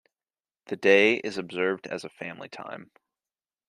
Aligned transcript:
The 0.65 0.77
day 0.77 1.17
is 1.17 1.37
observed 1.37 1.85
as 1.85 2.03
a 2.03 2.09
family 2.09 2.49
time. 2.49 2.89